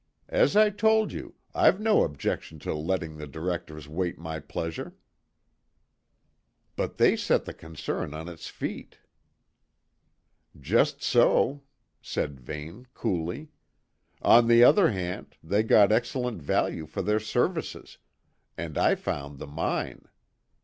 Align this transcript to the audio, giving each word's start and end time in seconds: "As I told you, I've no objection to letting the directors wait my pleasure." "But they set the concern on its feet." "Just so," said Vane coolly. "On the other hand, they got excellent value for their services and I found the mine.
"As 0.29 0.55
I 0.55 0.71
told 0.71 1.11
you, 1.13 1.35
I've 1.53 1.79
no 1.79 2.03
objection 2.03 2.57
to 2.61 2.73
letting 2.73 3.17
the 3.17 3.27
directors 3.27 3.87
wait 3.87 4.17
my 4.17 4.39
pleasure." 4.39 4.95
"But 6.75 6.97
they 6.97 7.15
set 7.15 7.45
the 7.45 7.53
concern 7.53 8.11
on 8.15 8.27
its 8.27 8.47
feet." 8.47 8.97
"Just 10.59 11.03
so," 11.03 11.61
said 12.01 12.39
Vane 12.39 12.87
coolly. 12.95 13.49
"On 14.23 14.47
the 14.47 14.63
other 14.63 14.89
hand, 14.91 15.37
they 15.43 15.61
got 15.61 15.91
excellent 15.91 16.41
value 16.41 16.87
for 16.87 17.03
their 17.03 17.19
services 17.19 17.99
and 18.57 18.79
I 18.79 18.95
found 18.95 19.37
the 19.37 19.45
mine. 19.45 20.07